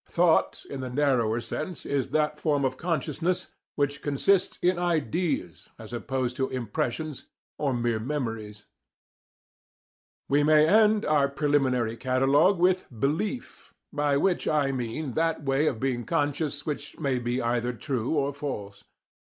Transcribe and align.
"Thought" 0.09 0.63
in 0.67 0.81
the 0.81 0.89
narrower 0.89 1.39
sense 1.39 1.85
is 1.85 2.09
that 2.09 2.39
form 2.39 2.65
of 2.65 2.75
consciousness 2.75 3.49
which 3.75 4.01
consists 4.01 4.57
in 4.59 4.79
"ideas" 4.79 5.69
as 5.77 5.93
opposed 5.93 6.35
to 6.37 6.49
impressions 6.49 7.27
or 7.59 7.71
mere 7.71 7.99
memories. 7.99 8.65
We 10.27 10.41
may 10.43 10.67
end 10.67 11.05
our 11.05 11.29
preliminary 11.29 11.97
catalogue 11.97 12.57
with 12.57 12.87
BELIEF, 12.89 13.75
by 13.93 14.17
which 14.17 14.47
I 14.47 14.71
mean 14.71 15.13
that 15.13 15.43
way 15.43 15.67
of 15.67 15.79
being 15.79 16.03
conscious 16.07 16.65
which 16.65 16.97
may 16.97 17.19
be 17.19 17.39
either 17.39 17.71
true 17.71 18.09
or 18.15 18.33
false. 18.33 18.83